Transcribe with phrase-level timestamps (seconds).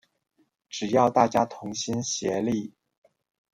[0.67, 2.73] 只要大家同心協力